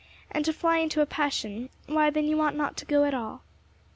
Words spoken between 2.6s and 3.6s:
to go at all."